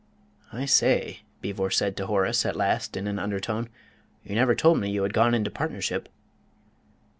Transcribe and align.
"I 0.51 0.65
say," 0.65 1.19
Beevor 1.43 1.69
said 1.69 1.95
to 1.97 2.07
Horace, 2.07 2.43
at 2.43 2.55
last, 2.55 2.97
in 2.97 3.05
an 3.05 3.19
undertone, 3.19 3.69
"you 4.23 4.33
never 4.33 4.55
told 4.55 4.79
me 4.79 4.89
you 4.89 5.03
had 5.03 5.13
gone 5.13 5.35
into 5.35 5.51
partnership." 5.51 6.09